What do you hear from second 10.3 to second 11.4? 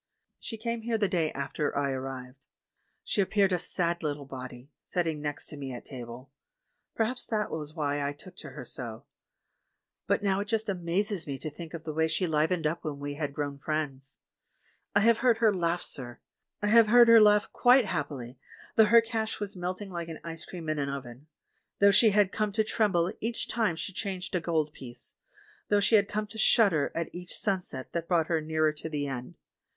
it just amazes me